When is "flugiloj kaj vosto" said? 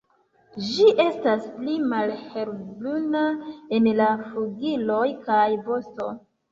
4.01-6.15